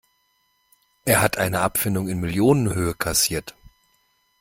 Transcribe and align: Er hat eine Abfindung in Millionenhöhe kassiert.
Er 1.05 1.21
hat 1.21 1.37
eine 1.37 1.59
Abfindung 1.59 2.09
in 2.09 2.19
Millionenhöhe 2.19 2.95
kassiert. 2.95 3.53